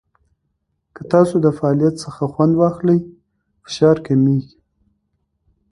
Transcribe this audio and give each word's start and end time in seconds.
که 0.95 1.01
تاسو 1.13 1.35
د 1.45 1.47
فعالیت 1.57 1.95
څخه 2.03 2.23
خوند 2.31 2.53
واخلئ، 2.61 2.99
فشار 3.65 3.97
کمېږي. 4.05 4.55